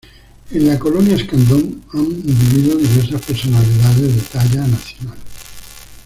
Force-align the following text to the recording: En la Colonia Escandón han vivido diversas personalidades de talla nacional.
En 0.49 0.67
la 0.67 0.79
Colonia 0.79 1.15
Escandón 1.15 1.83
han 1.93 2.09
vivido 2.23 2.75
diversas 2.75 3.21
personalidades 3.21 4.15
de 4.15 4.21
talla 4.31 4.65
nacional. 4.65 5.17